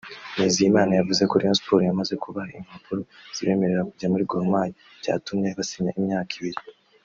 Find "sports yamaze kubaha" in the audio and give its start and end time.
1.59-2.51